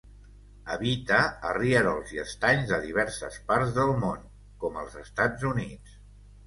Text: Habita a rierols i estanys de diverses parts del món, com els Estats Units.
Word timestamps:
Habita 0.75 1.19
a 1.49 1.51
rierols 1.59 2.15
i 2.15 2.21
estanys 2.23 2.73
de 2.73 2.81
diverses 2.87 3.39
parts 3.53 3.77
del 3.79 3.95
món, 4.07 4.27
com 4.67 4.83
els 4.85 5.01
Estats 5.07 5.49
Units. 5.57 5.99